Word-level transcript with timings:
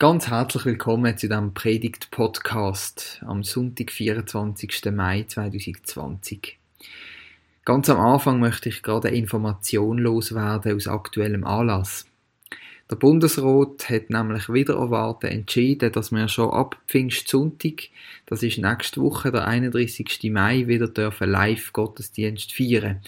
Ganz 0.00 0.26
herzlich 0.26 0.64
willkommen 0.64 1.16
zu 1.16 1.28
diesem 1.28 1.54
Predigt-Podcast 1.54 3.22
am 3.24 3.44
Sonntag, 3.44 3.92
24. 3.92 4.86
Mai 4.92 5.22
2020. 5.22 6.58
Ganz 7.64 7.88
am 7.88 8.00
Anfang 8.00 8.40
möchte 8.40 8.70
ich 8.70 8.82
gerade 8.82 9.06
eine 9.06 9.16
Information 9.16 9.98
loswerden 9.98 10.74
aus 10.74 10.88
aktuellem 10.88 11.44
Anlass. 11.44 12.06
Der 12.90 12.96
Bundesrat 12.96 13.88
hat 13.88 14.10
nämlich 14.10 14.48
wieder 14.48 14.74
erwartet 14.74 15.30
entschieden, 15.30 15.92
dass 15.92 16.10
wir 16.10 16.26
schon 16.26 16.50
ab 16.50 16.76
Pfingstsonntag, 16.88 17.84
das 18.26 18.42
ist 18.42 18.58
nächste 18.58 19.00
Woche, 19.00 19.30
der 19.30 19.46
31. 19.46 20.24
Mai, 20.24 20.66
wieder 20.66 20.88
dürfen 20.88 21.30
Live-Gottesdienst 21.30 22.52
feiern. 22.52 23.00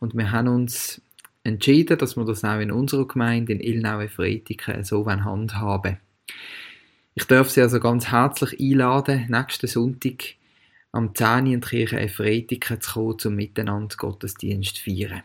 Und 0.00 0.16
wir 0.16 0.32
haben 0.32 0.48
uns 0.48 1.00
entschieden, 1.44 1.98
dass 1.98 2.16
wir 2.16 2.24
das 2.24 2.42
auch 2.42 2.58
in 2.58 2.72
unserer 2.72 3.06
Gemeinde 3.06 3.52
in 3.52 3.60
Ilnaue-Freitiken 3.60 4.82
so 4.82 5.06
handhaben 5.06 5.98
ich 7.14 7.24
darf 7.24 7.50
Sie 7.50 7.60
also 7.60 7.78
ganz 7.78 8.08
herzlich 8.10 8.58
einladen, 8.58 9.26
nächsten 9.28 9.66
Sonntag 9.66 10.34
am 10.92 11.14
10. 11.14 11.46
in 11.46 11.60
die 11.60 12.60
Kirche 12.60 12.78
zu 12.80 12.92
kommen, 12.92 13.18
zum 13.18 13.34
Miteinander 13.34 13.96
Gottesdienst 13.96 14.76
zu 14.76 14.84
feiern. 14.84 15.22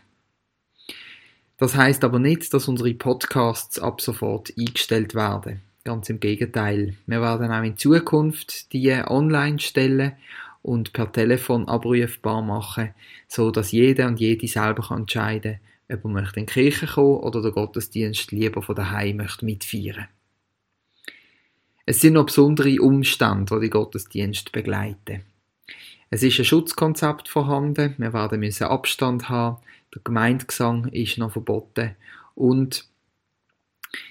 Das 1.58 1.74
heißt 1.74 2.04
aber 2.04 2.18
nicht, 2.18 2.54
dass 2.54 2.68
unsere 2.68 2.94
Podcasts 2.94 3.78
ab 3.78 4.00
sofort 4.00 4.52
eingestellt 4.58 5.14
werden. 5.14 5.60
Ganz 5.84 6.08
im 6.08 6.20
Gegenteil. 6.20 6.94
Wir 7.06 7.20
werden 7.20 7.50
auch 7.50 7.62
in 7.62 7.76
Zukunft 7.76 8.72
die 8.72 8.92
online 8.92 9.58
stellen 9.58 10.12
und 10.62 10.92
per 10.92 11.10
Telefon 11.10 11.66
abrufbar 11.68 12.42
machen, 12.42 12.94
so 13.26 13.50
dass 13.50 13.72
jeder 13.72 14.06
und 14.06 14.20
jede 14.20 14.46
selber 14.46 14.94
entscheiden 14.94 15.58
kann, 15.88 15.98
ob 15.98 16.04
er 16.04 16.10
möchte 16.10 16.40
in 16.40 16.46
die 16.46 16.52
Kirche 16.52 16.86
kommen 16.86 17.20
oder 17.20 17.42
den 17.42 17.52
Gottesdienst 17.52 18.30
lieber 18.30 18.62
von 18.62 18.76
daheim 18.76 19.16
möchte 19.16 19.44
mitfeiern. 19.44 20.08
Es 21.90 22.02
sind 22.02 22.12
noch 22.12 22.26
besondere 22.26 22.82
Umstände, 22.82 23.54
die 23.54 23.60
die 23.62 23.70
Gottesdienst 23.70 24.52
begleiten. 24.52 25.22
Es 26.10 26.22
ist 26.22 26.38
ein 26.38 26.44
Schutzkonzept 26.44 27.30
vorhanden. 27.30 27.94
Wir 27.96 28.12
werden 28.12 28.40
müssen 28.40 28.64
Abstand 28.64 29.30
haben. 29.30 29.56
Der 29.94 30.02
Gemeindegesang 30.04 30.88
ist 30.88 31.16
noch 31.16 31.32
verboten 31.32 31.96
und 32.34 32.84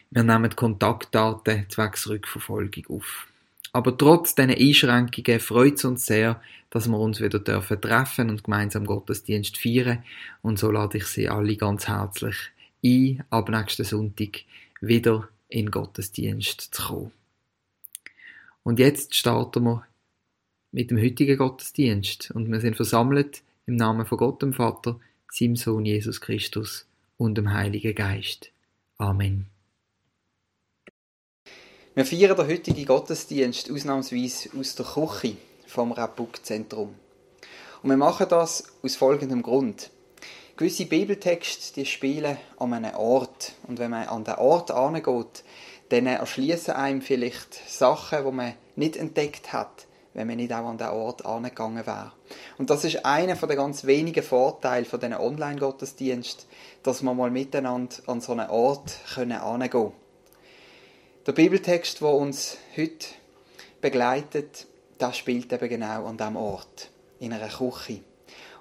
wir 0.10 0.24
nehmen 0.24 0.56
Kontaktdaten 0.56 1.68
zwecks 1.70 2.10
Rückverfolgung 2.10 2.86
auf. 2.90 3.28
Aber 3.74 3.96
trotz 3.96 4.34
diesen 4.34 4.56
Einschränkungen 4.56 5.40
freut 5.40 5.76
es 5.76 5.86
uns 5.86 6.08
sehr, 6.08 6.42
dass 6.72 6.88
wir 6.88 6.98
uns 6.98 7.22
wieder 7.22 7.38
dürfen 7.38 7.80
treffen 7.80 8.32
und 8.32 8.44
gemeinsam 8.44 8.88
Gottesdienst 8.88 9.56
feiern. 9.56 10.04
Und 10.42 10.58
so 10.58 10.72
lade 10.72 10.98
ich 10.98 11.06
Sie 11.06 11.30
alle 11.30 11.56
ganz 11.58 11.88
herzlich 11.88 12.38
ein, 12.84 13.24
ab 13.30 13.50
nächsten 13.50 13.84
Sonntag 13.84 14.46
wieder 14.82 15.30
in 15.48 15.70
Gottesdienst 15.70 16.74
zu 16.74 16.82
kommen. 16.82 17.17
Und 18.68 18.80
jetzt 18.80 19.16
starten 19.16 19.64
wir 19.64 19.88
mit 20.74 20.92
dem 20.92 20.98
heutigen 20.98 21.38
Gottesdienst 21.38 22.32
und 22.32 22.52
wir 22.52 22.60
sind 22.60 22.76
versammelt 22.76 23.42
im 23.66 23.78
Namen 23.78 24.06
von 24.06 24.18
Gott 24.18 24.42
dem 24.42 24.52
Vater, 24.52 25.00
seinem 25.32 25.56
Sohn 25.56 25.86
Jesus 25.86 26.20
Christus 26.20 26.86
und 27.16 27.38
dem 27.38 27.54
Heiligen 27.54 27.96
Geist. 27.96 28.52
Amen. 28.98 29.46
Wir 31.96 32.06
feiern 32.06 32.36
den 32.36 32.46
heutigen 32.46 32.86
Gottesdienst 32.86 33.72
ausnahmsweise 33.72 34.50
aus 34.60 34.76
der 34.76 34.86
Küche 34.86 35.38
vom 35.66 35.94
Rappuk-Zentrum. 35.94 36.94
Und 37.84 37.90
wir 37.90 37.96
machen 37.96 38.28
das 38.30 38.66
aus 38.84 38.98
folgendem 38.98 39.44
Grund. 39.44 39.92
Gewisse 40.58 40.88
Bibeltexte 40.88 41.74
die 41.76 41.86
spielen 41.86 42.36
an 42.58 42.74
einem 42.74 42.96
Ort. 42.96 43.54
Und 43.66 43.80
wenn 43.80 43.92
man 43.92 44.10
an 44.10 44.26
den 44.26 44.36
Ort 44.36 44.72
angeht, 44.72 45.44
dann 45.90 46.08
erschließen 46.08 46.74
einem 46.74 47.02
vielleicht 47.02 47.54
Sachen, 47.70 48.26
die 48.26 48.32
man 48.32 48.54
nicht 48.76 48.98
entdeckt 48.98 49.54
hat, 49.54 49.88
wenn 50.14 50.28
man 50.28 50.38
nicht 50.38 50.52
auch 50.52 50.68
an 50.68 50.78
den 50.78 50.88
Ort 50.88 51.26
angegangen 51.26 51.86
wäre. 51.86 52.12
Und 52.58 52.70
das 52.70 52.84
ist 52.84 53.06
einer 53.06 53.36
der 53.36 53.56
ganz 53.56 53.86
wenigen 53.86 54.24
Vorteile 54.24 54.86
von 54.86 55.00
diesen 55.00 55.16
Online-Gottesdienst, 55.16 56.48
dass 56.84 57.04
wir 57.04 57.14
mal 57.14 57.30
miteinander 57.30 57.96
an 58.08 58.22
so 58.22 58.32
einen 58.34 58.50
Ort 58.50 58.92
können 59.14 59.40
können. 59.40 59.94
Der 61.26 61.32
Bibeltext, 61.34 62.02
der 62.02 62.10
uns 62.10 62.58
heute 62.76 63.08
begleitet, 63.82 64.66
das 64.98 65.18
spielt 65.18 65.52
eben 65.54 65.70
genau 65.70 66.06
an 66.06 66.18
diesem 66.18 66.36
Ort, 66.36 66.90
in 67.20 67.34
einer 67.34 67.50
Küche. 67.50 68.02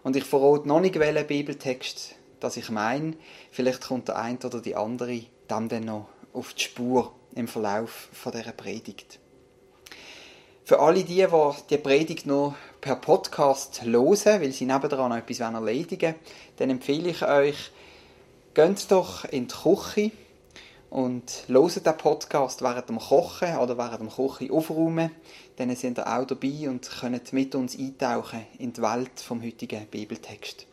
Und 0.03 0.15
ich 0.15 0.25
verrate 0.25 0.69
noch 0.69 0.81
nicht, 0.81 0.99
welchen 0.99 1.27
Bibeltext 1.27 2.15
das 2.41 2.57
ich 2.57 2.69
meine. 2.71 3.15
Vielleicht 3.51 3.83
kommt 3.83 4.09
der 4.09 4.17
eine 4.17 4.39
oder 4.39 4.61
die 4.61 4.77
andere 4.77 5.23
dem 5.51 5.69
dann 5.69 5.85
noch 5.85 6.09
auf 6.37 6.53
die 6.55 6.65
Spur 6.65 7.13
im 7.35 7.49
Verlauf 7.49 8.09
von 8.13 8.33
dieser 8.33 8.53
Predigt. 8.53 9.19
Für 10.65 10.81
alle 10.81 11.05
die, 11.05 11.25
die 11.25 11.51
die 11.71 11.79
Predigt 11.79 12.27
noch 12.27 12.55
per 12.81 12.97
Podcast 12.97 13.83
hören, 13.83 14.43
weil 14.43 14.53
sie 14.53 14.67
nebenan 14.67 15.11
noch 15.11 15.17
etwas 15.17 15.41
erledigen 15.41 16.15
wollen, 16.15 16.21
dann 16.57 16.71
empfehle 16.71 17.11
ich 17.11 17.23
euch, 17.23 17.71
geht 18.55 18.91
doch 18.91 19.25
in 19.27 19.49
die 19.49 19.55
Küche 19.55 20.11
und 20.91 21.45
hört 21.47 21.87
den 21.87 21.97
Podcast 21.97 22.63
während 22.63 22.89
dem 22.89 22.99
Kochen 22.99 23.57
oder 23.59 23.79
während 23.79 24.01
dem 24.01 24.11
Kochen 24.11 24.51
aufräumen. 24.51 25.11
Dann 25.57 25.75
sind 25.77 25.99
ihr 25.99 26.07
auch 26.07 26.27
dabei 26.27 26.69
und 26.69 26.91
könnt 27.01 27.33
mit 27.33 27.55
uns 27.55 27.79
eintauchen 27.79 28.47
in 28.59 28.73
die 28.73 28.83
Welt 28.83 29.21
vom 29.21 29.43
heutigen 29.43 29.87
Bibeltext. 29.87 30.67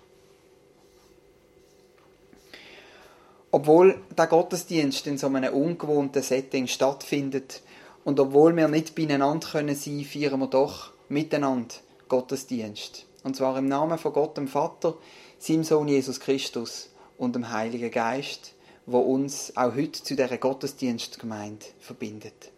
Obwohl 3.53 4.01
der 4.17 4.25
Gottesdienst 4.25 5.05
in 5.05 5.19
so 5.19 5.27
einem 5.27 5.53
ungewohnten 5.53 6.23
Setting 6.23 6.65
stattfindet 6.65 7.61
und 8.03 8.19
obwohl 8.19 8.55
wir 8.55 8.67
nicht 8.67 8.95
beieinander 8.95 9.47
können 9.47 9.75
sein, 9.75 10.03
feiern 10.03 10.39
wir 10.39 10.47
doch 10.47 10.89
miteinander 11.07 11.75
Gottesdienst. 12.09 13.05
Und 13.23 13.35
zwar 13.35 13.55
im 13.59 13.67
Namen 13.67 13.99
von 13.99 14.11
Gott 14.11 14.37
dem 14.37 14.47
Vater, 14.47 14.95
seinem 15.37 15.63
Sohn 15.63 15.87
Jesus 15.87 16.19
Christus 16.19 16.89
und 17.19 17.35
dem 17.35 17.51
Heiligen 17.51 17.91
Geist, 17.91 18.55
wo 18.87 19.01
uns 19.01 19.55
auch 19.55 19.75
heute 19.75 20.01
zu 20.03 20.15
dieser 20.15 20.35
Gottesdienstgemeinde 20.39 21.67
verbindet. 21.79 22.51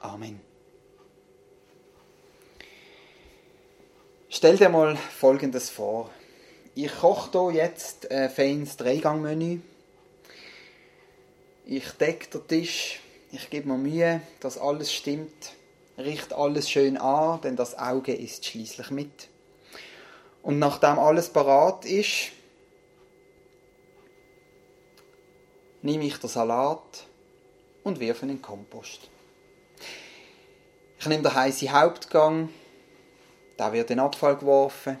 Amen. 0.00 0.40
Stell 4.28 4.56
dir 4.56 4.68
mal 4.68 4.96
Folgendes 4.96 5.70
vor. 5.70 6.10
Ich 6.74 6.90
koche 6.90 7.52
hier 7.52 7.62
jetzt 7.62 8.10
ein 8.10 8.28
feines 8.28 8.76
Dreigangmenü 8.76 9.60
ich 11.64 11.90
decke 11.92 12.38
den 12.38 12.48
Tisch, 12.48 13.00
ich 13.32 13.50
gebe 13.50 13.68
mir 13.68 13.78
Mühe, 13.78 14.22
dass 14.40 14.58
alles 14.58 14.92
stimmt, 14.92 15.52
richte 15.98 16.36
alles 16.36 16.68
schön 16.68 16.96
an, 16.96 17.40
denn 17.42 17.56
das 17.56 17.78
Auge 17.78 18.14
ist 18.14 18.44
schließlich 18.44 18.90
mit. 18.90 19.28
Und 20.42 20.58
nachdem 20.58 20.98
alles 20.98 21.28
parat 21.28 21.84
ist, 21.84 22.32
nehme 25.82 26.04
ich 26.06 26.16
den 26.16 26.28
Salat 26.28 27.04
und 27.84 28.00
wirfe 28.00 28.26
ihn 28.26 28.30
in 28.30 28.36
den 28.36 28.42
Kompost. 28.42 29.08
Ich 30.98 31.06
nehme 31.06 31.22
den 31.22 31.34
heißen 31.34 31.72
Hauptgang, 31.72 32.50
da 33.56 33.72
wird 33.72 33.90
in 33.90 33.96
den 33.96 34.04
Abfall 34.04 34.36
geworfen 34.36 34.98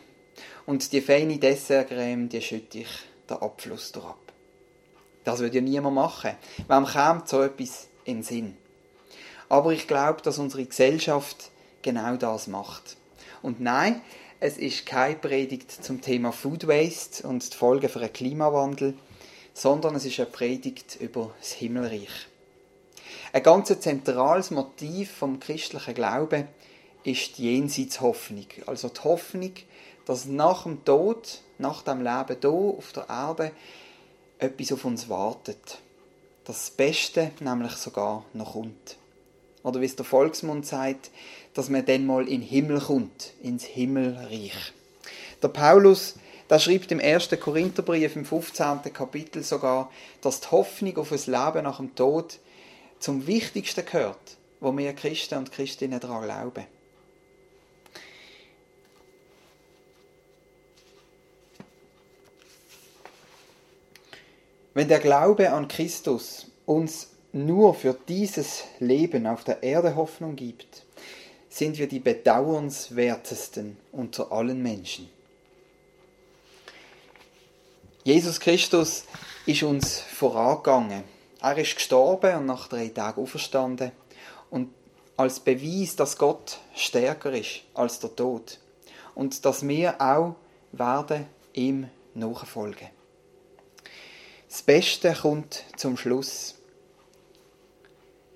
und 0.66 0.92
die 0.92 1.00
feine 1.00 1.38
Dessertcreme, 1.38 2.28
die 2.28 2.40
schütte 2.40 2.78
ich 2.78 2.88
den 3.28 3.36
Abfluss 3.38 3.92
durch 3.92 4.06
ab. 4.06 4.29
Das 5.30 5.38
würde 5.38 5.58
ja 5.58 5.60
niemand 5.60 5.94
machen. 5.94 6.32
Wem 6.66 6.84
kommt 6.84 7.28
so 7.28 7.40
etwas 7.40 7.86
in 8.04 8.16
den 8.16 8.22
Sinn? 8.24 8.56
Aber 9.48 9.72
ich 9.72 9.86
glaube, 9.86 10.22
dass 10.22 10.38
unsere 10.38 10.64
Gesellschaft 10.64 11.52
genau 11.82 12.16
das 12.16 12.48
macht. 12.48 12.96
Und 13.40 13.60
nein, 13.60 14.00
es 14.40 14.58
ist 14.58 14.86
keine 14.86 15.14
Predigt 15.14 15.70
zum 15.70 16.00
Thema 16.00 16.32
Food 16.32 16.66
Waste 16.66 17.28
und 17.28 17.52
die 17.52 17.56
Folgen 17.56 17.88
für 17.88 18.00
den 18.00 18.12
Klimawandel, 18.12 18.94
sondern 19.54 19.94
es 19.94 20.04
ist 20.04 20.18
eine 20.18 20.28
Predigt 20.28 20.96
über 20.98 21.32
das 21.38 21.52
Himmelreich. 21.52 22.26
Ein 23.32 23.42
ganz 23.44 23.68
zentrales 23.78 24.50
Motiv 24.50 25.12
vom 25.12 25.38
christlichen 25.38 25.94
Glauben 25.94 26.48
ist 27.04 27.38
die 27.38 27.54
Jenseitshoffnung. 27.54 28.46
Also 28.66 28.88
die 28.88 29.00
Hoffnung, 29.04 29.52
dass 30.06 30.24
nach 30.24 30.64
dem 30.64 30.84
Tod, 30.84 31.40
nach 31.58 31.82
dem 31.82 31.98
Leben 31.98 32.36
hier 32.40 32.50
auf 32.50 32.92
der 32.92 33.08
Erde, 33.08 33.52
etwas 34.40 34.72
auf 34.72 34.84
uns 34.84 35.08
wartet. 35.08 35.78
Das 36.44 36.70
Beste 36.70 37.30
nämlich 37.40 37.72
sogar 37.72 38.24
noch 38.32 38.54
kommt. 38.54 38.96
Oder 39.62 39.80
wie 39.80 39.86
es 39.86 39.96
der 39.96 40.06
Volksmund 40.06 40.66
sagt, 40.66 41.10
dass 41.54 41.68
man 41.68 41.84
dann 41.84 42.06
mal 42.06 42.22
in 42.22 42.40
den 42.40 42.48
Himmel 42.48 42.80
kommt, 42.80 43.34
ins 43.42 43.64
Himmelreich. 43.64 44.72
Der 45.42 45.48
Paulus, 45.48 46.14
der 46.48 46.58
schreibt 46.58 46.90
im 46.92 47.00
1. 47.00 47.28
Korintherbrief 47.38 48.16
im 48.16 48.24
15. 48.24 48.82
Kapitel 48.92 49.42
sogar, 49.42 49.90
dass 50.22 50.40
die 50.40 50.50
Hoffnung 50.50 50.96
auf 50.96 51.12
ein 51.12 51.18
Leben 51.18 51.64
nach 51.64 51.76
dem 51.76 51.94
Tod 51.94 52.38
zum 52.98 53.26
Wichtigsten 53.26 53.84
gehört, 53.84 54.36
wo 54.60 54.76
wir 54.76 54.92
Christen 54.94 55.38
und 55.38 55.52
Christinnen 55.52 56.00
daran 56.00 56.24
glauben. 56.24 56.66
Wenn 64.72 64.88
der 64.88 65.00
Glaube 65.00 65.52
an 65.52 65.66
Christus 65.66 66.46
uns 66.64 67.10
nur 67.32 67.74
für 67.74 67.96
dieses 68.08 68.64
Leben 68.78 69.26
auf 69.26 69.42
der 69.44 69.62
Erde 69.62 69.96
Hoffnung 69.96 70.36
gibt, 70.36 70.84
sind 71.48 71.78
wir 71.78 71.88
die 71.88 71.98
bedauernswertesten 71.98 73.76
unter 73.90 74.30
allen 74.30 74.62
Menschen. 74.62 75.08
Jesus 78.04 78.38
Christus 78.38 79.04
ist 79.46 79.62
uns 79.64 80.00
vorangegangen. 80.00 81.02
Er 81.42 81.58
ist 81.58 81.74
gestorben 81.74 82.36
und 82.36 82.46
nach 82.46 82.68
drei 82.68 82.88
Tagen 82.88 83.20
auferstanden. 83.22 83.90
Und 84.50 84.72
als 85.16 85.40
Beweis, 85.40 85.96
dass 85.96 86.16
Gott 86.16 86.58
stärker 86.74 87.32
ist 87.32 87.62
als 87.74 87.98
der 87.98 88.14
Tod. 88.14 88.58
Und 89.14 89.44
dass 89.44 89.66
wir 89.66 90.00
auch 90.00 90.36
werden 90.72 91.26
ihm 91.52 91.88
nachfolgen. 92.14 92.99
Das 94.50 94.62
Beste 94.62 95.12
kommt 95.14 95.62
zum 95.76 95.96
Schluss. 95.96 96.56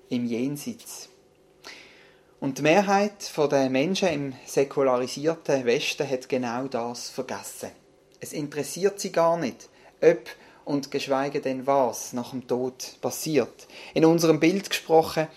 Im 0.07 0.25
Jenseits. 0.25 1.09
Und 2.39 2.57
die 2.57 2.61
Mehrheit 2.61 3.29
der 3.51 3.69
Menschen 3.69 4.07
im 4.07 4.33
säkularisierten 4.45 5.65
Westen 5.65 6.09
hat 6.09 6.29
genau 6.29 6.67
das 6.69 7.09
vergessen. 7.09 7.71
Es 8.21 8.31
interessiert 8.31 8.97
sie 9.01 9.11
gar 9.11 9.37
nicht, 9.37 9.67
ob 10.01 10.29
und 10.63 10.89
geschweige 10.89 11.41
denn 11.41 11.67
was 11.67 12.13
nach 12.13 12.29
dem 12.29 12.47
Tod 12.47 12.95
passiert. 13.01 13.67
In 13.93 14.05
unserem 14.05 14.39
Bild 14.39 14.69
gesprochen, 14.69 15.27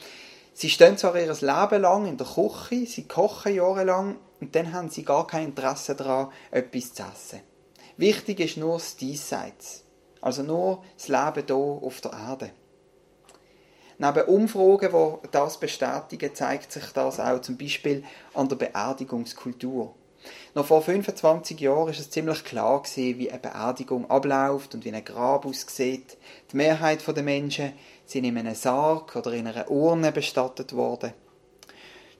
sie 0.54 0.70
stehen 0.70 0.96
zwar 0.96 1.16
ihr 1.16 1.26
Leben 1.26 1.82
lang 1.82 2.06
in 2.06 2.16
der 2.16 2.26
Küche, 2.28 2.86
sie 2.86 3.08
kochen 3.08 3.56
jahrelang 3.56 4.14
und 4.40 4.54
dann 4.54 4.72
haben 4.72 4.90
sie 4.90 5.02
gar 5.02 5.26
kein 5.26 5.46
Interesse 5.46 5.96
daran, 5.96 6.30
etwas 6.52 6.94
zu 6.94 7.02
essen. 7.02 7.40
Wichtig 7.96 8.38
ist 8.38 8.58
nur 8.58 8.74
das 8.74 8.94
Diesseits, 8.94 9.82
also 10.20 10.42
nur 10.42 10.84
das 10.96 11.08
Leben 11.08 11.46
hier 11.46 11.56
auf 11.56 12.00
der 12.00 12.12
Erde. 12.12 12.50
Neben 13.98 14.28
Umfragen, 14.28 14.92
die 14.92 15.28
das 15.32 15.58
bestätigen, 15.58 16.34
zeigt 16.34 16.70
sich 16.70 16.92
das 16.92 17.18
auch 17.18 17.40
zum 17.40 17.58
Beispiel 17.58 18.04
an 18.32 18.48
der 18.48 18.56
Beerdigungskultur. 18.56 19.94
Noch 20.54 20.66
vor 20.66 20.82
25 20.82 21.58
Jahren 21.60 21.88
ist 21.88 22.00
es 22.00 22.10
ziemlich 22.10 22.44
klar 22.44 22.82
gewesen, 22.82 23.18
wie 23.18 23.30
eine 23.30 23.40
Beerdigung 23.40 24.08
abläuft 24.10 24.74
und 24.74 24.84
wie 24.84 24.92
ein 24.92 25.04
Grab 25.04 25.46
aussieht. 25.46 26.16
Die 26.52 26.56
Mehrheit 26.56 27.06
der 27.06 27.22
Menschen 27.22 27.72
sind 28.04 28.24
in 28.24 28.38
einem 28.38 28.54
Sarg 28.54 29.14
oder 29.16 29.32
in 29.32 29.46
einer 29.46 29.70
Urne 29.70 30.12
bestattet 30.12 30.74
worden. 30.74 31.12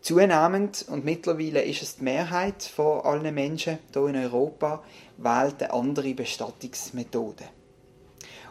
Zunehmend 0.00 0.86
und 0.88 1.04
mittlerweile 1.04 1.62
ist 1.62 1.82
es 1.82 1.96
die 1.96 2.04
Mehrheit 2.04 2.62
von 2.62 3.00
allen 3.02 3.34
Menschen 3.34 3.78
hier 3.92 4.06
in 4.06 4.16
Europa 4.16 4.82
wählt 5.16 5.62
eine 5.62 5.72
andere 5.72 6.14
Bestattungsmethode. 6.14 7.44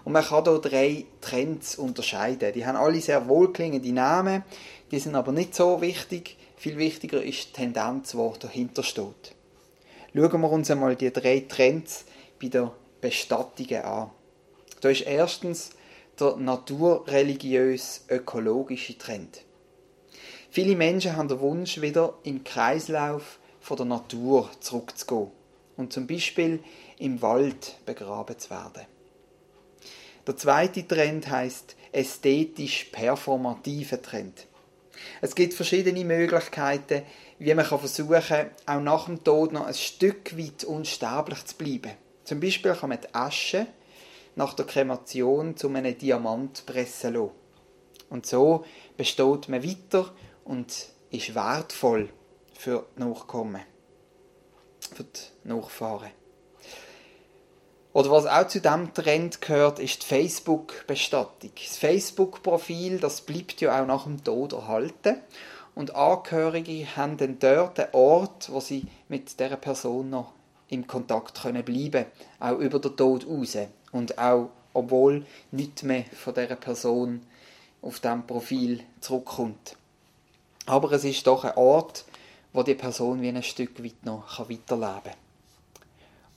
Und 0.08 0.14
man 0.14 0.24
kann 0.24 0.46
hier 0.46 0.60
drei 0.60 1.04
Trends 1.20 1.76
unterscheiden. 1.76 2.54
Die 2.54 2.66
haben 2.66 2.78
alle 2.78 3.02
sehr 3.02 3.28
wohlklingende 3.28 3.92
Namen, 3.92 4.46
die 4.90 5.00
sind 5.00 5.16
aber 5.16 5.34
nicht 5.34 5.54
so 5.54 5.82
wichtig. 5.82 6.38
Viel 6.56 6.78
wichtiger 6.78 7.22
ist 7.22 7.50
die 7.50 7.52
Tendenz, 7.52 8.14
die 8.14 8.40
dahinter 8.40 8.84
steht. 8.84 9.36
Schauen 10.16 10.42
wir 10.42 10.50
uns 10.50 10.72
einmal 10.72 10.96
die 10.96 11.12
drei 11.12 11.42
Trends 11.42 12.06
bei 12.42 12.48
der 12.48 12.72
Bestattungen 13.02 13.84
an. 13.84 14.12
Da 14.80 14.88
ist 14.88 15.02
erstens 15.02 15.72
der 16.18 16.38
naturreligiös-ökologische 16.38 18.98
Trend. 18.98 19.44
Viele 20.50 20.78
Menschen 20.78 21.18
haben 21.18 21.28
den 21.28 21.42
Wunsch, 21.42 21.82
wieder 21.82 22.14
im 22.24 22.46
Kreislauf 22.46 23.40
von 23.60 23.76
der 23.76 23.88
Natur 23.88 24.50
zurückzugehen 24.62 25.32
und 25.76 25.92
zum 25.92 26.08
Beispiel 26.08 26.64
im 26.98 27.22
Wald 27.22 27.76
begraben 27.86 28.40
zu 28.40 28.52
werden. 28.52 28.88
Der 30.28 30.36
zweite 30.36 30.86
Trend 30.86 31.30
heißt 31.30 31.78
ästhetisch 31.94 32.90
performativer 32.92 34.02
Trend. 34.02 34.46
Es 35.22 35.34
gibt 35.34 35.54
verschiedene 35.54 36.04
Möglichkeiten, 36.04 37.04
wie 37.40 37.54
man 37.54 37.66
versuchen 37.66 38.22
kann, 38.22 38.52
auch 38.66 38.82
nach 38.82 39.06
dem 39.06 39.24
Tod 39.24 39.54
noch 39.54 39.66
ein 39.66 39.74
Stück 39.74 40.38
weit 40.38 40.66
unsterblich 40.66 41.46
zu 41.46 41.56
bleiben. 41.56 41.94
Zum 42.26 42.42
Beispiel 42.42 42.74
kann 42.74 42.90
man 42.90 43.00
die 43.00 43.16
Asche 43.16 43.68
nach 44.36 44.54
der 44.54 44.66
Kremation 44.66 45.56
zu 45.56 45.70
einem 45.70 45.98
Diamant 45.98 46.66
pressen 46.66 47.14
lassen. 47.14 47.32
Und 48.10 48.26
so 48.26 48.66
besteht 48.98 49.48
man 49.48 49.64
weiter 49.64 50.14
und 50.44 50.90
ist 51.10 51.36
wertvoll 51.36 52.10
für 52.54 52.86
die 52.98 53.00
Nachkommen, 53.00 53.62
für 54.94 55.04
die 55.04 55.48
Nachfahren. 55.48 56.12
Oder 57.98 58.12
was 58.12 58.28
auch 58.28 58.48
zu 58.48 58.62
diesem 58.62 58.94
Trend 58.94 59.42
gehört, 59.42 59.80
ist 59.80 60.04
die 60.04 60.06
Facebook-Bestattung. 60.06 61.50
Das 61.56 61.78
Facebook-Profil, 61.78 63.00
das 63.00 63.22
bleibt 63.22 63.60
ja 63.60 63.82
auch 63.82 63.88
nach 63.88 64.04
dem 64.04 64.24
Tod 64.24 64.54
erhalten. 64.54 65.16
Und 65.74 65.96
Angehörige 65.96 66.96
haben 66.96 67.18
dann 67.18 67.40
dort 67.40 67.80
einen 67.80 67.90
Ort, 67.94 68.52
wo 68.52 68.60
sie 68.60 68.86
mit 69.10 69.40
dieser 69.40 69.56
Person 69.56 70.12
noch 70.12 70.34
im 70.70 70.86
Kontakt 70.86 71.42
können 71.42 71.66
bleiben 71.66 72.06
auch 72.40 72.60
über 72.60 72.78
den 72.78 72.96
Tod 72.96 73.26
raus. 73.26 73.58
Und 73.92 74.20
auch, 74.20 74.52
obwohl 74.76 75.26
nichts 75.50 75.82
mehr 75.82 76.06
von 76.14 76.36
dieser 76.36 76.56
Person 76.56 77.24
auf 77.82 78.00
diesem 78.00 78.28
Profil 78.28 78.84
zurückkommt. 79.02 79.76
Aber 80.68 80.92
es 80.92 81.04
ist 81.04 81.26
doch 81.26 81.46
ein 81.46 81.58
Ort, 81.58 82.06
wo 82.54 82.62
die 82.62 82.76
Person 82.76 83.24
wie 83.24 83.30
ein 83.30 83.42
Stück 83.42 83.84
weit 83.84 84.06
noch 84.06 84.38
weiterleben 84.38 85.02
kann. 85.04 85.27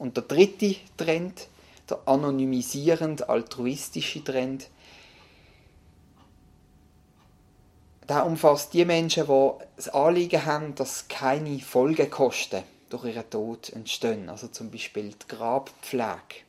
Und 0.01 0.17
der 0.17 0.25
dritte 0.25 0.77
Trend, 0.97 1.47
der 1.91 2.01
anonymisierend 2.07 3.29
altruistische 3.29 4.25
Trend, 4.25 4.71
der 8.09 8.25
umfasst 8.25 8.73
die 8.73 8.87
Menschen, 8.87 9.27
die 9.27 9.51
das 9.77 9.91
Anliegen 9.91 10.47
haben, 10.47 10.75
dass 10.75 11.07
keine 11.09 11.59
Folgekosten 11.59 12.63
durch 12.89 13.05
ihren 13.05 13.29
Tod 13.29 13.69
entstehen. 13.75 14.31
Also 14.31 14.49
zum 14.49 14.71
Beispiel 14.71 15.11
die 15.11 15.29
Grabpflege. 15.29 16.47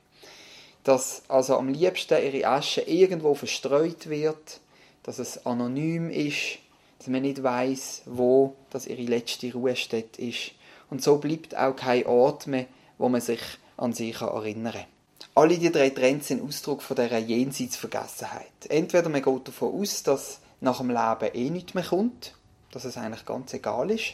Dass 0.85 1.23
also 1.27 1.57
am 1.57 1.67
liebsten 1.67 2.23
ihre 2.23 2.47
Asche 2.47 2.79
irgendwo 2.83 3.35
verstreut 3.35 4.07
wird, 4.07 4.61
dass 5.03 5.19
es 5.19 5.45
anonym 5.45 6.09
ist, 6.09 6.59
dass 6.99 7.07
man 7.07 7.23
nicht 7.23 7.43
weiß, 7.43 8.03
wo 8.05 8.55
das 8.69 8.87
ihre 8.87 9.01
letzte 9.01 9.51
Ruhestätte 9.51 10.21
ist. 10.21 10.53
Und 10.89 11.03
so 11.03 11.17
bleibt 11.17 11.57
auch 11.57 11.75
kein 11.75 12.05
Ort 12.05 12.47
mehr, 12.47 12.67
wo 13.01 13.09
man 13.09 13.19
sich 13.19 13.41
an 13.77 13.93
sie 13.93 14.11
erinnern 14.11 14.73
kann. 14.73 14.85
Alle 15.33 15.57
die 15.57 15.71
drei 15.71 15.89
Trends 15.89 16.27
sind 16.27 16.43
Ausdruck 16.43 16.83
von 16.83 16.95
dieser 16.95 17.17
Jenseitsvergessenheit. 17.17 18.67
Entweder 18.69 19.09
man 19.09 19.23
geht 19.23 19.47
davon 19.47 19.81
aus, 19.81 20.03
dass 20.03 20.39
nach 20.59 20.77
dem 20.77 20.89
Leben 20.89 21.33
eh 21.33 21.49
nichts 21.49 21.73
mehr 21.73 21.83
kommt, 21.83 22.35
dass 22.71 22.85
es 22.85 22.97
eigentlich 22.97 23.25
ganz 23.25 23.53
egal 23.55 23.89
ist, 23.89 24.13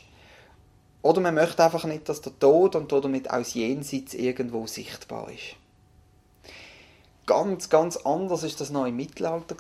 oder 1.02 1.20
man 1.22 1.36
möchte 1.36 1.64
einfach 1.64 1.84
nicht, 1.84 2.08
dass 2.08 2.22
der 2.22 2.38
Tod 2.40 2.76
und 2.76 2.92
damit 2.92 3.28
das 3.28 3.54
Jenseits 3.54 4.14
irgendwo 4.14 4.68
sichtbar 4.68 5.30
ist. 5.32 5.56
Ganz, 7.26 7.70
ganz 7.70 7.98
anders 7.98 8.44
ist 8.44 8.62
das 8.62 8.70
noch 8.70 8.86
im 8.86 8.96
Mittelalter. 8.96 9.56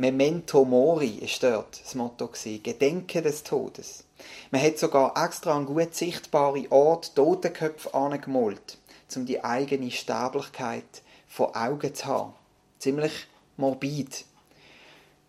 Memento 0.00 0.64
mori 0.64 1.18
ist 1.20 1.42
dort 1.42 1.78
das 1.84 1.94
Motto 1.94 2.28
gewesen. 2.28 2.62
Gedenke 2.62 3.20
des 3.20 3.42
Todes. 3.42 4.04
Man 4.50 4.62
hat 4.62 4.78
sogar 4.78 5.12
extra 5.22 5.54
einen 5.54 5.66
gut 5.66 5.94
sichtbaren 5.94 6.66
Ort 6.70 7.14
Totenköpfe 7.14 7.92
angemalt, 7.92 8.78
um 9.14 9.26
die 9.26 9.44
eigene 9.44 9.90
Sterblichkeit 9.90 11.02
vor 11.28 11.54
Augen 11.54 11.94
zu 11.94 12.06
haben. 12.06 12.32
Ziemlich 12.78 13.12
morbid. 13.58 14.24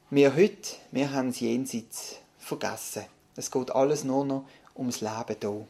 Wir 0.09 0.37
heute, 0.37 0.77
wir 0.91 1.11
haben 1.11 1.31
das 1.31 1.41
Jenseits 1.41 2.19
vergessen. 2.39 3.03
Es 3.35 3.51
geht 3.51 3.71
alles 3.71 4.05
nur 4.05 4.23
noch 4.23 4.45
ums 4.77 5.01
Leben 5.01 5.35
hier. 5.41 5.67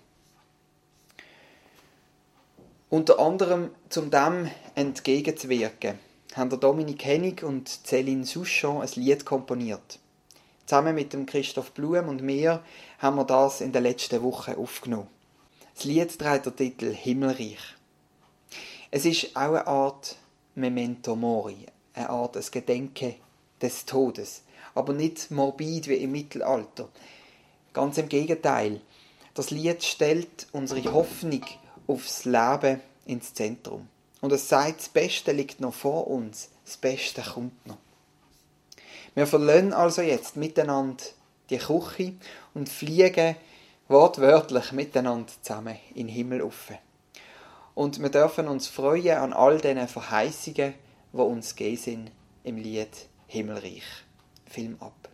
Unter 2.91 3.17
anderem, 3.17 3.71
um 3.95 4.11
dem 4.11 4.51
entgegenzuwirken, 4.75 5.97
haben 6.35 6.49
der 6.49 6.59
Dominik 6.59 7.03
Hennig 7.05 7.43
und 7.43 7.69
Céline 7.69 8.25
Souchon 8.25 8.81
ein 8.81 8.89
Lied 8.95 9.25
komponiert. 9.25 9.99
Zusammen 10.65 10.95
mit 10.95 11.13
dem 11.13 11.25
Christoph 11.25 11.71
Blum 11.71 12.07
und 12.07 12.21
mir 12.21 12.63
haben 12.99 13.17
wir 13.17 13.25
das 13.25 13.61
in 13.61 13.71
der 13.71 13.81
letzten 13.81 14.23
Woche 14.23 14.57
aufgenommen. 14.57 15.07
Das 15.75 15.83
Lied 15.83 16.17
trägt 16.17 16.45
den 16.45 16.55
Titel 16.55 16.93
Himmelreich. 16.93 17.75
Es 18.91 19.05
ist 19.05 19.35
auch 19.35 19.53
eine 19.53 19.67
Art 19.67 20.15
Memento 20.55 21.15
Mori, 21.15 21.65
eine 21.93 22.09
Art 22.09 22.37
ein 22.37 22.45
Gedenken 22.51 23.15
des 23.61 23.85
Todes, 23.85 24.43
aber 24.75 24.93
nicht 24.93 25.31
morbid 25.31 25.87
wie 25.87 25.95
im 25.95 26.11
Mittelalter. 26.11 26.89
Ganz 27.73 27.97
im 27.97 28.09
Gegenteil. 28.09 28.81
Das 29.33 29.49
Lied 29.49 29.83
stellt 29.83 30.47
unsere 30.51 30.93
Hoffnung 30.93 31.45
aufs 31.87 32.25
Leben 32.25 32.81
ins 33.05 33.33
Zentrum. 33.33 33.87
Und 34.21 34.31
es 34.31 34.47
sagt, 34.47 34.79
das 34.79 34.89
Beste 34.89 35.31
liegt 35.31 35.59
noch 35.59 35.73
vor 35.73 36.07
uns, 36.07 36.49
das 36.63 36.77
Beste 36.77 37.21
kommt 37.21 37.65
noch. 37.67 37.77
Wir 39.13 39.27
verlassen 39.27 39.73
also 39.73 40.01
jetzt 40.01 40.37
miteinander 40.37 41.03
die 41.49 41.57
Küche 41.57 42.13
und 42.53 42.69
fliegen 42.69 43.35
wortwörtlich 43.89 44.71
miteinander 44.71 45.31
zusammen 45.41 45.77
in 45.89 46.07
den 46.07 46.15
Himmel 46.15 46.41
auf. 46.41 46.71
Und 47.75 48.01
wir 48.01 48.09
dürfen 48.09 48.47
uns 48.47 48.67
freuen 48.67 49.17
an 49.17 49.33
all 49.33 49.59
diesen 49.59 49.87
Verheißungen, 49.87 50.75
die 51.11 51.17
uns 51.17 51.55
gegeben 51.55 51.77
sind 51.77 52.11
im 52.43 52.57
Lied 52.57 53.07
Himmelreich. 53.27 53.83
Film 54.45 54.77
ab. 54.79 55.09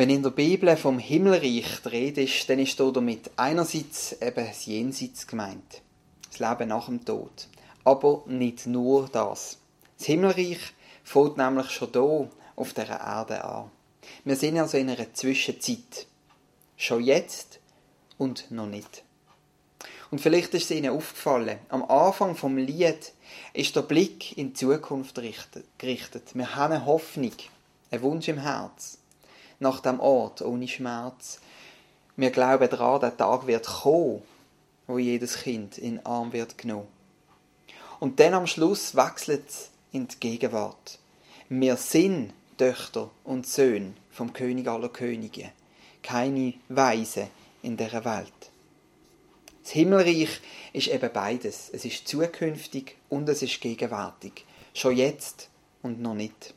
Wenn 0.00 0.08
in 0.08 0.22
der 0.22 0.30
Bibel 0.30 0.74
vom 0.78 0.98
Himmelreich 0.98 1.82
die 1.84 1.88
Rede 1.88 2.22
ist, 2.22 2.48
dann 2.48 2.58
ist 2.58 2.80
damit 2.80 3.30
einerseits 3.36 4.12
eben 4.12 4.46
das 4.46 4.64
Jenseits 4.64 5.26
gemeint. 5.26 5.82
Das 6.30 6.38
Leben 6.38 6.70
nach 6.70 6.86
dem 6.86 7.04
Tod. 7.04 7.48
Aber 7.84 8.22
nicht 8.24 8.66
nur 8.66 9.10
das. 9.12 9.58
Das 9.98 10.06
Himmelreich 10.06 10.56
fängt 11.04 11.36
nämlich 11.36 11.68
schon 11.68 11.90
hier 11.92 12.30
auf 12.56 12.72
der 12.72 12.88
Erde 12.88 13.44
an. 13.44 13.70
Wir 14.24 14.36
sind 14.36 14.56
also 14.58 14.78
in 14.78 14.88
einer 14.88 15.12
Zwischenzeit. 15.12 16.06
Schon 16.78 17.04
jetzt 17.04 17.60
und 18.16 18.50
noch 18.50 18.64
nicht. 18.64 19.02
Und 20.10 20.22
vielleicht 20.22 20.54
ist 20.54 20.70
es 20.70 20.78
Ihnen 20.78 20.96
aufgefallen, 20.96 21.58
am 21.68 21.84
Anfang 21.84 22.36
vom 22.36 22.56
Lied 22.56 23.12
ist 23.52 23.76
der 23.76 23.82
Blick 23.82 24.38
in 24.38 24.54
die 24.54 24.54
Zukunft 24.54 25.20
gerichtet. 25.76 26.30
Wir 26.32 26.56
haben 26.56 26.72
eine 26.72 26.86
Hoffnung, 26.86 27.34
einen 27.90 28.02
Wunsch 28.02 28.28
im 28.28 28.38
Herz 28.38 28.96
nach 29.60 29.80
dem 29.80 30.00
Ort 30.00 30.42
ohne 30.42 30.66
Schmerz. 30.66 31.40
Wir 32.16 32.30
glauben 32.30 32.68
daran, 32.68 33.00
der 33.00 33.16
Tag 33.16 33.46
wird 33.46 33.66
kommen, 33.66 34.22
wo 34.86 34.98
jedes 34.98 35.38
Kind 35.42 35.78
in 35.78 35.96
den 35.96 36.06
Arm 36.06 36.32
wird 36.32 36.58
genommen. 36.58 36.88
Und 38.00 38.18
dann 38.18 38.34
am 38.34 38.46
Schluss 38.46 38.96
wechselt 38.96 39.48
es 39.48 39.70
in 39.92 40.08
die 40.08 40.18
Gegenwart. 40.18 40.98
Wir 41.48 41.76
sind 41.76 42.32
Töchter 42.56 43.10
und 43.24 43.46
Söhne 43.46 43.92
vom 44.10 44.32
König 44.32 44.66
aller 44.66 44.88
Könige, 44.88 45.52
keine 46.02 46.54
Weise 46.68 47.28
in 47.62 47.76
der 47.76 48.04
Welt. 48.04 48.32
Das 49.62 49.72
Himmelreich 49.72 50.40
ist 50.72 50.88
eben 50.88 51.12
beides. 51.12 51.70
Es 51.72 51.84
ist 51.84 52.08
zukünftig 52.08 52.96
und 53.08 53.28
es 53.28 53.42
ist 53.42 53.60
gegenwärtig. 53.60 54.44
Schon 54.72 54.96
jetzt 54.96 55.48
und 55.82 56.00
noch 56.00 56.14
nicht. 56.14 56.54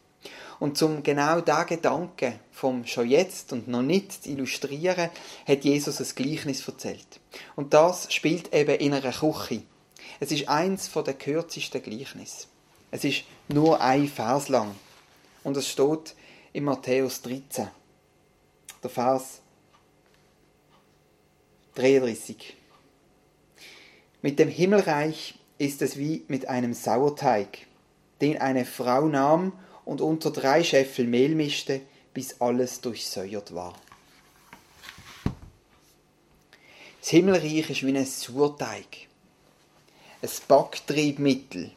Und 0.64 0.78
zum 0.78 1.04
genau 1.04 1.42
diesen 1.42 1.66
Gedanken 1.66 2.40
vom 2.54 2.86
schon 2.86 3.10
jetzt 3.10 3.52
und 3.52 3.68
noch 3.68 3.82
nicht 3.82 4.24
zu 4.24 4.30
illustrieren, 4.30 5.10
hat 5.46 5.66
Jesus 5.66 6.00
ein 6.00 6.16
Gleichnis 6.16 6.66
erzählt. 6.66 7.20
Und 7.58 7.74
das 7.74 8.14
spielt 8.14 8.54
eben 8.54 8.80
in 8.80 8.94
einer 8.94 9.12
Küche. 9.12 9.64
Es 10.22 10.32
ist 10.32 10.48
eins 10.48 10.90
der 10.90 11.16
kürzesten 11.16 11.84
Gleichnis. 11.84 12.48
Es 12.92 13.04
ist 13.04 13.26
nur 13.50 13.82
ein 13.82 14.08
Vers 14.08 14.48
lang. 14.48 14.74
Und 15.44 15.58
es 15.58 15.68
steht 15.68 16.16
in 16.54 16.64
Matthäus 16.64 17.22
13. 17.24 17.68
Der 18.82 18.90
Vers 18.90 19.42
33. 21.76 22.56
Mit 24.22 24.40
dem 24.40 24.48
Himmelreich 24.48 25.36
ist 25.58 25.82
es 25.82 25.98
wie 25.98 26.24
mit 26.30 26.48
einem 26.48 26.74
Sauerteig, 26.74 27.68
den 28.22 28.38
eine 28.38 28.64
Frau 28.64 29.08
nahm 29.08 29.52
und 29.86 30.02
unter 30.02 30.32
drei 30.32 30.64
Scheffel 30.64 31.06
Mehl 31.06 31.36
mischte, 31.36 31.82
bis 32.14 32.40
alles 32.40 32.82
durchsäuert 32.82 33.54
war. 33.54 33.74
Das 37.02 37.10
Himmelreich 37.10 37.70
ist 37.70 37.86
wie 37.86 37.98
ein 37.98 38.06
Surteig, 38.06 39.08
ein 40.22 40.30
Backtriebmittel, 40.48 41.72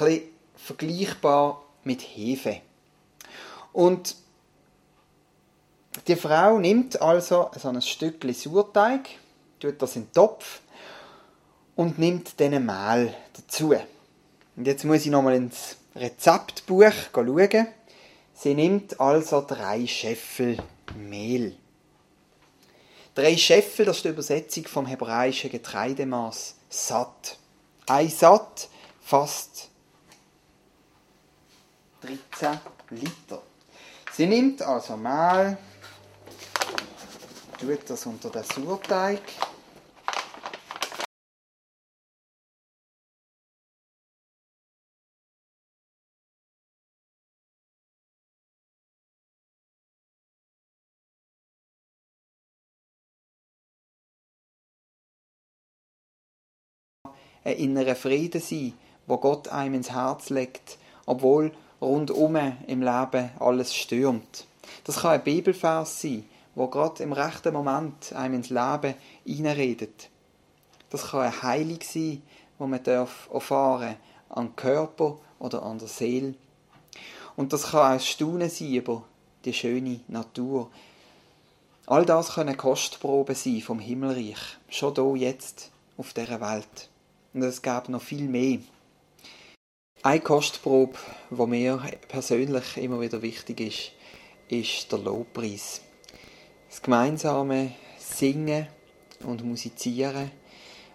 ein 0.00 0.22
vergleichbar 0.56 1.62
mit 1.84 2.02
Hefe. 2.02 2.60
Und 3.72 4.16
die 6.08 6.16
Frau 6.16 6.58
nimmt 6.58 7.00
also 7.00 7.50
so 7.56 7.68
ein 7.68 7.80
Stückchen 7.80 8.34
Surteig, 8.34 9.10
tut 9.60 9.80
das 9.80 9.96
in 9.96 10.06
den 10.06 10.12
Topf 10.12 10.60
und 11.76 11.98
nimmt 11.98 12.40
dann 12.40 12.64
Mehl 12.64 13.14
dazu. 13.32 13.74
Und 14.56 14.66
jetzt 14.66 14.84
muss 14.84 15.04
ich 15.04 15.10
nochmal 15.12 15.36
ins 15.36 15.76
Rezeptbuch 15.96 16.92
schauen. 17.12 17.66
Sie 18.34 18.54
nimmt 18.54 19.00
also 19.00 19.44
drei 19.46 19.86
Scheffel 19.86 20.58
Mehl. 20.94 21.56
Drei 23.14 23.36
Scheffel, 23.36 23.86
das 23.86 23.96
ist 23.96 24.04
die 24.04 24.10
Übersetzung 24.10 24.66
vom 24.66 24.84
hebräischen 24.84 25.50
Getreidemaß 25.50 26.54
satt. 26.68 27.38
Ein 27.86 28.10
Satt 28.10 28.68
fast 29.00 29.70
13 32.02 32.60
Liter. 32.90 33.42
Sie 34.12 34.26
nimmt 34.26 34.60
also 34.60 34.96
Mehl, 34.98 35.56
tut 37.58 37.88
das 37.88 38.04
unter 38.04 38.28
den 38.28 38.44
Surteig, 38.44 39.22
ein 57.46 57.56
innerer 57.58 57.94
Frieden 57.94 58.40
sein, 58.40 58.72
wo 59.06 59.18
Gott 59.18 59.48
einem 59.48 59.74
ins 59.74 59.92
Herz 59.92 60.30
legt, 60.30 60.78
obwohl 61.06 61.52
rundum 61.80 62.36
im 62.66 62.82
Leben 62.82 63.30
alles 63.38 63.74
stürmt. 63.74 64.46
Das 64.82 65.02
kann 65.02 65.12
ein 65.12 65.22
Bibelvers 65.22 66.00
sein, 66.00 66.24
wo 66.56 66.66
Gott 66.66 66.98
im 66.98 67.12
rechten 67.12 67.52
Moment 67.52 68.12
einem 68.14 68.34
ins 68.34 68.50
Leben 68.50 68.94
hineinredet. 69.24 70.10
Das 70.90 71.10
kann 71.10 71.20
eine 71.20 71.42
Heilung 71.42 71.78
sein, 71.82 72.22
wo 72.58 72.66
man 72.66 72.82
darf 72.82 73.28
erfahren 73.32 73.96
an 74.28 74.56
Körper 74.56 75.18
oder 75.38 75.62
an 75.62 75.78
der 75.78 75.88
Seele. 75.88 76.34
Und 77.36 77.52
das 77.52 77.70
kann 77.70 77.96
auch 77.96 78.00
Staunen 78.00 78.50
sein 78.50 78.74
über 78.74 79.04
die 79.44 79.52
schöne 79.52 80.00
Natur. 80.08 80.68
All 81.86 82.04
das 82.04 82.34
können 82.34 82.56
Kostproben 82.56 83.36
sein 83.36 83.60
vom 83.60 83.78
Himmelreich, 83.78 84.58
schon 84.68 84.94
hier 84.94 85.28
jetzt 85.28 85.70
auf 85.96 86.12
dieser 86.12 86.40
Welt. 86.40 86.90
Und 87.36 87.42
es 87.42 87.60
gab 87.60 87.90
noch 87.90 88.00
viel 88.00 88.28
mehr. 88.28 88.60
Eine 90.02 90.20
Kostprobe, 90.20 90.96
die 91.28 91.46
mir 91.46 91.82
persönlich 92.08 92.78
immer 92.78 92.98
wieder 92.98 93.20
wichtig 93.20 93.60
ist, 93.60 93.92
ist 94.48 94.90
der 94.90 95.00
Lobpreis. 95.00 95.82
Das 96.70 96.80
gemeinsame 96.80 97.72
Singen 97.98 98.68
und 99.22 99.44
Musizieren 99.44 100.30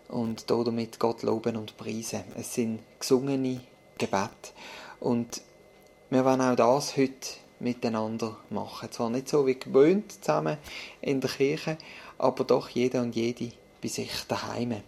und 0.07 0.49
damit 0.49 0.97
Gott 0.97 1.21
loben 1.21 1.57
und 1.57 1.77
preisen. 1.77 2.23
Es 2.35 2.55
sind 2.55 2.79
gesungene 2.99 3.61
Gebete. 3.99 4.49
Und 4.99 5.43
wir 6.09 6.25
wollen 6.25 6.41
auch 6.41 6.55
das 6.55 6.97
heute 6.97 7.35
miteinander 7.59 8.35
machen. 8.49 8.91
Zwar 8.91 9.11
nicht 9.11 9.29
so 9.29 9.45
wie 9.45 9.59
gewöhnt 9.59 10.11
zusammen 10.11 10.57
in 11.01 11.21
der 11.21 11.29
Kirche, 11.29 11.77
aber 12.17 12.45
doch 12.45 12.67
jeder 12.69 13.03
und 13.03 13.15
jede 13.15 13.51
bei 13.79 13.89
sich 13.89 14.23
daheim. 14.27 14.81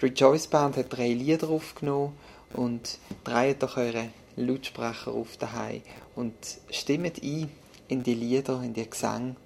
Die 0.00 0.06
Rejoice 0.06 0.48
Band 0.48 0.76
hat 0.76 0.92
drei 0.92 1.08
Lieder 1.08 1.48
aufgenommen 1.48 2.16
und 2.52 2.98
dreht 3.22 3.62
doch 3.62 3.76
eure 3.76 4.10
Lautsprecher 4.36 5.12
auf 5.12 5.36
daheim 5.36 5.82
und 6.16 6.34
stimmt 6.70 7.22
ein 7.22 7.50
in 7.88 8.02
die 8.02 8.14
Lieder, 8.14 8.60
in 8.62 8.74
die 8.74 8.88
Gesänge 8.88 9.36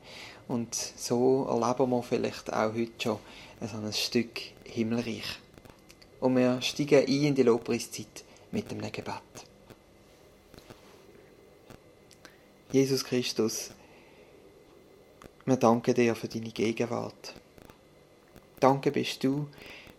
und 0.48 0.74
so 0.74 1.46
erleben 1.46 1.90
wir 1.90 2.02
vielleicht 2.02 2.52
auch 2.52 2.72
heute 2.72 2.92
schon 2.98 3.18
so 3.60 3.76
ein 3.76 3.92
Stück 3.92 4.40
Himmelreich. 4.64 5.38
Und 6.20 6.36
wir 6.36 6.60
steigen 6.62 7.00
ein 7.00 7.24
in 7.24 7.34
die 7.34 7.42
Lobpreiszeit 7.42 8.24
mit 8.50 8.70
dem 8.70 8.80
Gebet. 8.80 9.14
Jesus 12.72 13.04
Christus, 13.04 13.70
wir 15.44 15.56
danken 15.56 15.94
dir 15.94 16.14
für 16.14 16.28
deine 16.28 16.50
Gegenwart. 16.50 17.34
Danke 18.60 18.90
bist 18.90 19.22
du, 19.22 19.48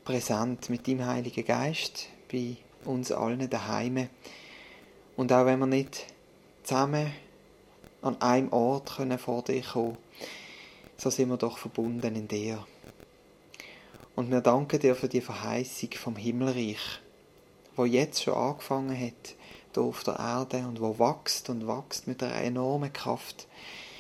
präsent 0.10 0.72
mit 0.72 0.88
deinem 0.88 1.06
Heiligen 1.06 1.46
Geist 1.46 2.08
bei 2.32 2.58
uns 2.84 3.12
allen 3.12 3.48
daheim. 3.48 4.10
Und 5.16 5.32
auch 5.32 5.46
wenn 5.46 5.60
wir 5.60 5.68
nicht 5.68 6.08
zusammen 6.64 7.14
an 8.02 8.20
einem 8.20 8.52
Ort 8.52 8.96
können 8.96 9.20
vor 9.20 9.44
dir 9.44 9.62
kommen 9.62 10.00
so 10.98 11.12
sind 11.12 11.30
wir 11.30 11.38
doch 11.38 11.60
verbunden 11.60 12.16
in 12.16 12.28
dir. 12.28 12.66
Und 14.16 14.32
wir 14.32 14.42
danken 14.42 14.80
dir 14.80 14.96
für 14.96 15.10
die 15.10 15.22
Verheißung 15.22 15.92
vom 15.92 16.16
Himmelreich, 16.16 17.02
wo 17.76 17.86
jetzt 17.86 18.24
schon 18.24 18.34
angefangen 18.34 19.00
hat, 19.00 19.36
hier 19.76 19.84
auf 19.84 20.04
der 20.04 20.18
Erde 20.18 20.68
und 20.68 20.82
wo 20.82 20.98
wächst 20.98 21.52
und 21.52 21.68
wächst 21.68 22.08
mit 22.08 22.24
einer 22.24 22.42
enormen 22.42 22.92
Kraft, 22.92 23.46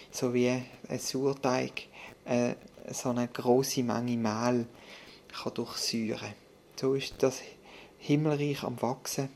so 0.09 0.33
wie 0.33 0.49
ein 0.49 0.99
Surteig 0.99 1.83
äh, 2.25 2.55
so 2.91 3.09
eine 3.09 3.27
große 3.27 3.83
Menge 3.83 4.17
Mehl 4.17 4.65
kann 5.33 5.53
durchsäuren. 5.53 6.33
So 6.79 6.93
ist 6.93 7.15
das 7.19 7.41
Himmelreich 7.97 8.63
am 8.63 8.81
Wachsen 8.81 9.29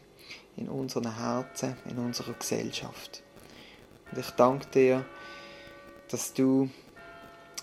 in 0.56 0.69
unseren 0.69 1.17
Herzen, 1.17 1.75
in 1.89 1.97
unserer 1.97 2.34
Gesellschaft. 2.34 3.23
Und 4.12 4.19
ich 4.19 4.29
danke 4.32 4.67
dir, 4.67 5.06
dass 6.10 6.34
du 6.34 6.69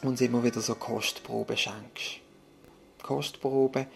uns 0.03 0.21
immer 0.21 0.43
wieder 0.43 0.61
so 0.61 0.75
Kostproben 0.75 1.57
schenkst. 1.57 2.21
Kostproben 3.03 3.87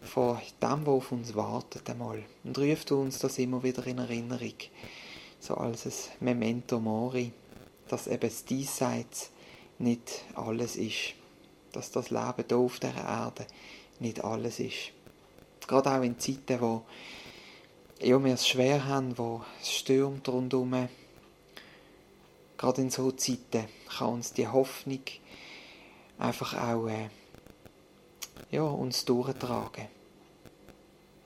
von 0.00 0.38
dem, 0.62 0.86
was 0.86 0.88
auf 0.88 1.12
uns 1.12 1.34
wartet 1.34 1.88
einmal. 1.90 2.22
Und 2.44 2.58
ruft 2.58 2.90
uns 2.92 3.18
das 3.18 3.38
immer 3.38 3.62
wieder 3.62 3.86
in 3.86 3.98
Erinnerung. 3.98 4.54
So 5.38 5.54
als 5.54 5.86
ein 5.86 5.92
Memento 6.20 6.80
Mori. 6.80 7.32
dass 7.90 8.06
eben 8.06 8.20
das 8.20 8.44
Diesseits 8.44 9.30
nicht 9.78 10.24
alles 10.34 10.76
ist. 10.76 11.14
Dass 11.72 11.90
das 11.90 12.10
Leben 12.10 12.44
hier 12.48 12.56
auf 12.56 12.80
dieser 12.80 12.96
Erde 12.96 13.46
nicht 14.00 14.24
alles 14.24 14.58
ist. 14.58 14.92
Gerade 15.66 15.90
auch 15.90 16.02
in 16.02 16.18
Zeiten, 16.18 16.60
wo 16.60 16.82
ja, 18.00 18.22
wir 18.22 18.34
es 18.34 18.48
schwer 18.48 18.86
haben, 18.86 19.16
wo 19.18 19.42
es 19.60 19.70
stürmt 19.70 20.28
rundherum. 20.28 20.88
Gerade 22.56 22.82
in 22.82 22.90
solchen 22.90 23.18
Zeiten 23.18 23.68
kann 23.88 24.14
uns 24.14 24.32
die 24.32 24.48
Hoffnung 24.48 25.02
einfach 26.18 26.54
auch 26.54 26.88
äh, 26.88 27.08
ja, 28.50 28.62
uns 28.62 29.04
durchtragen. 29.04 29.86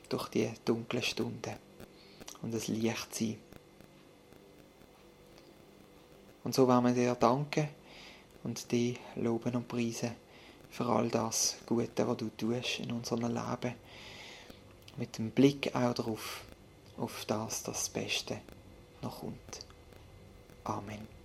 Durch 0.09 0.29
die 0.29 0.51
dunklen 0.65 1.03
Stunden. 1.03 1.55
Und 2.43 2.53
das 2.53 2.69
Licht 2.69 3.15
sein. 3.15 3.39
Und 6.45 6.55
so 6.55 6.69
wollen 6.69 6.85
wir 6.85 6.93
dir 6.93 7.15
danken 7.15 7.69
und 8.43 8.71
dich 8.71 8.99
loben 9.17 9.57
und 9.57 9.67
preisen 9.67 10.24
für 10.75 10.87
all 10.87 11.09
das 11.09 11.57
Gute, 11.67 12.09
was 12.09 12.17
du 12.17 12.31
tust 12.37 12.81
in 12.81 12.91
unserem 12.91 13.33
Leben. 13.33 13.75
Mit 14.97 15.19
dem 15.19 15.31
Blick 15.31 15.73
auch 15.73 15.95
darauf, 15.95 16.43
auf 16.99 17.25
das, 17.27 17.63
das 17.63 17.89
Beste 17.89 18.41
noch 19.01 19.21
kommt. 19.21 19.61
Amen. 20.65 21.24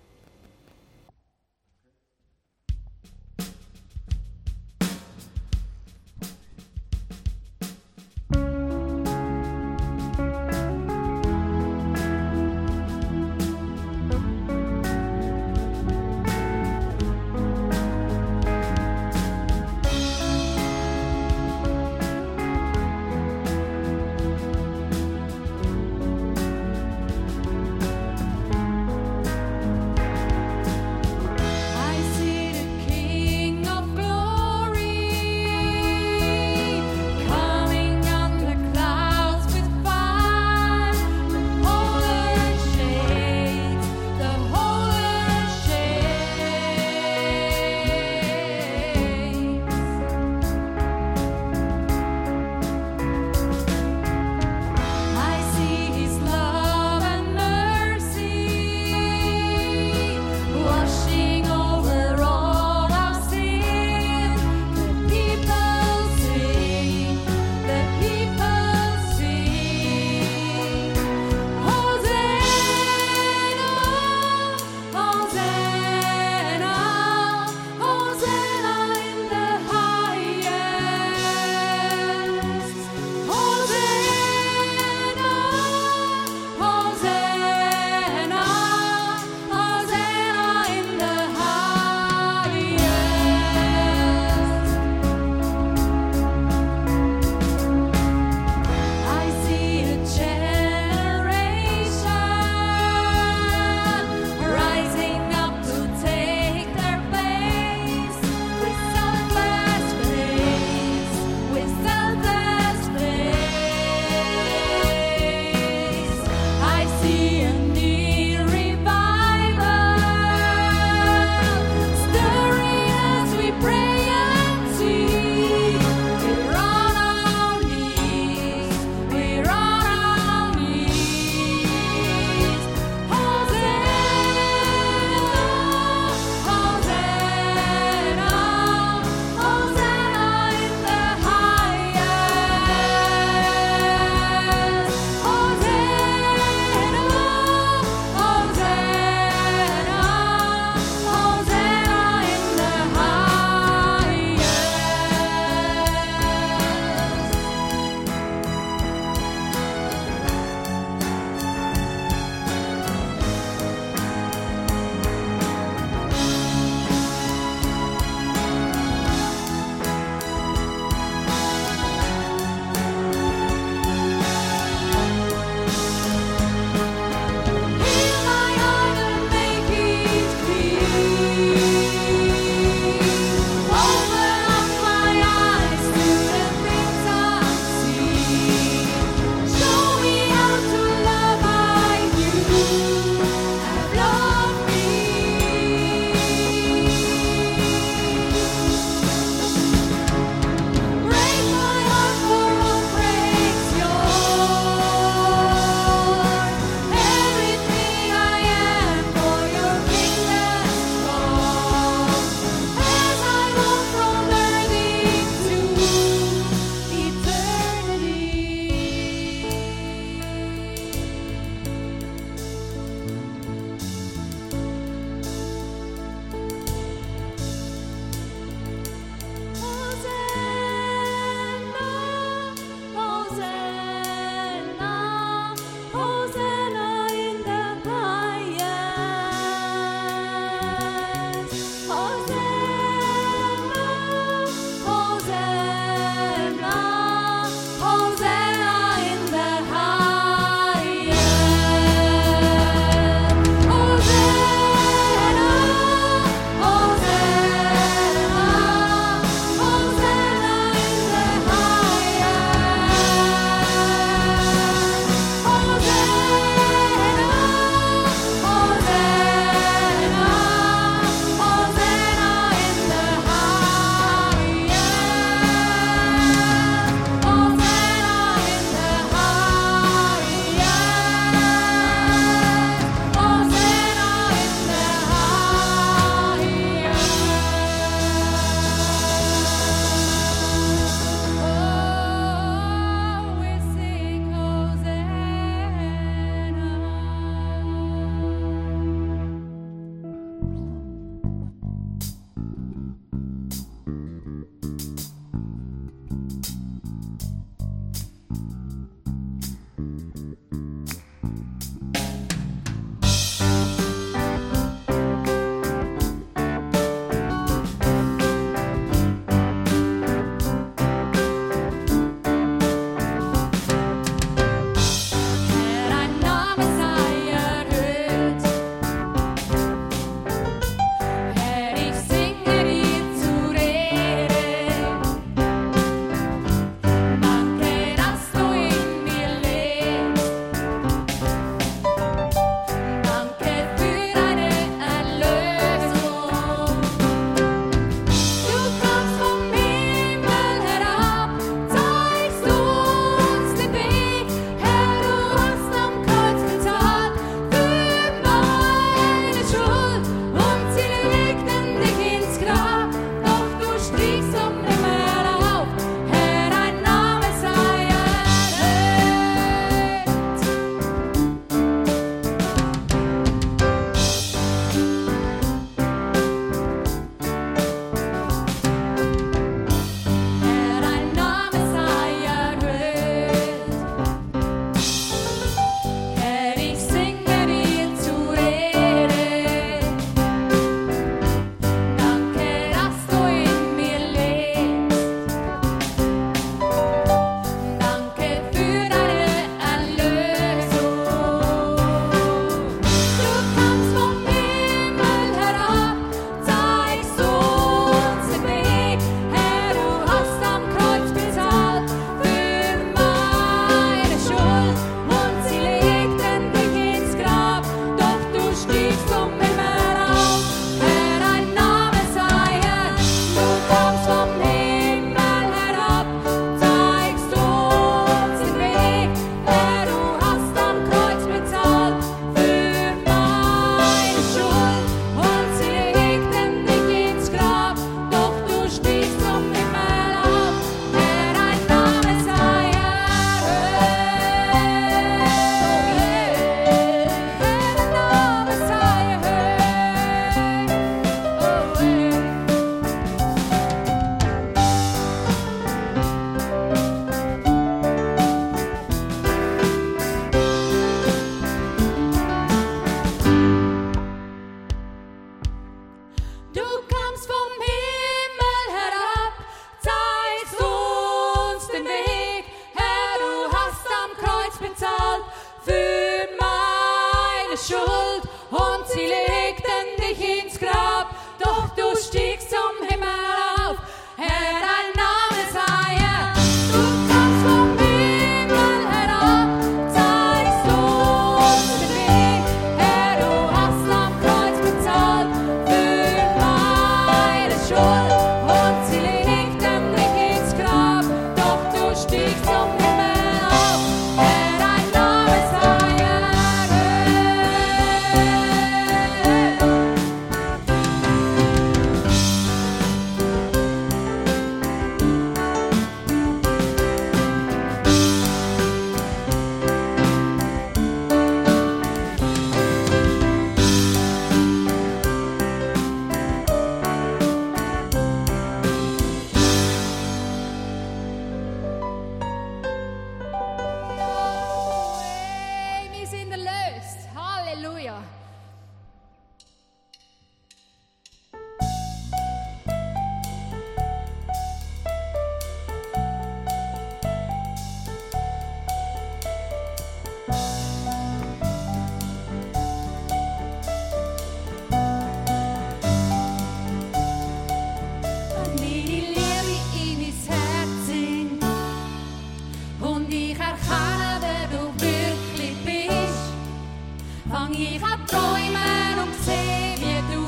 Fang 567.30 567.54
ich 567.54 567.84
an 567.84 568.08
träumen 568.08 569.00
und 569.04 569.14
seh 569.24 569.76
wie 569.78 570.02
du. 570.14 570.26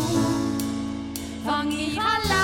Fang 1.44 1.72
ich 1.72 2.00
an 2.00 2.41